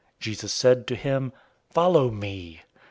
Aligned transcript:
Jesus 0.19 0.51
said 0.51 0.87
to 0.87 0.95
him, 0.95 1.31
"Follow 1.69 2.09
me." 2.09 2.61